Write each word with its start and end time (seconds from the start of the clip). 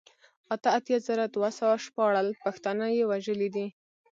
اته 0.53 0.69
اتيا 0.77 0.97
زره 1.07 1.25
دوه 1.35 1.49
سوه 1.59 1.75
شپاړل 1.85 2.27
پښتانه 2.43 2.85
يې 2.97 3.03
وژلي 3.11 3.49
دي 3.55 3.67